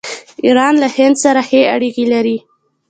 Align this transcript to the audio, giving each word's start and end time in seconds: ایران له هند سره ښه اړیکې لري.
ایران 0.45 0.73
له 0.81 0.87
هند 0.97 1.15
سره 1.23 1.41
ښه 1.49 1.61
اړیکې 1.75 2.05
لري. 2.13 2.37